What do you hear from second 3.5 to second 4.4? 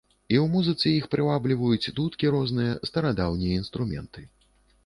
інструменты.